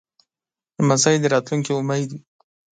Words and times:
لمسی 0.79 1.15
د 1.21 1.25
راتلونکې 1.33 1.71
امید 1.79 2.07
وي. 2.13 2.19